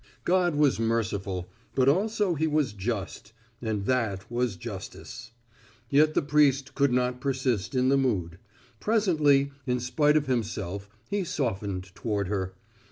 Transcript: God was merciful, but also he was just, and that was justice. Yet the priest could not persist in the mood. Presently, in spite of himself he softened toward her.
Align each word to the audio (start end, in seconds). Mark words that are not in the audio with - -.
God 0.23 0.55
was 0.55 0.79
merciful, 0.79 1.47
but 1.75 1.87
also 1.87 2.33
he 2.33 2.47
was 2.47 2.73
just, 2.73 3.33
and 3.61 3.85
that 3.85 4.31
was 4.31 4.55
justice. 4.55 5.31
Yet 5.91 6.15
the 6.15 6.23
priest 6.23 6.73
could 6.73 6.91
not 6.91 7.21
persist 7.21 7.75
in 7.75 7.89
the 7.89 7.97
mood. 7.97 8.39
Presently, 8.79 9.51
in 9.67 9.79
spite 9.79 10.17
of 10.17 10.25
himself 10.25 10.89
he 11.07 11.23
softened 11.23 11.93
toward 11.93 12.29
her. 12.29 12.55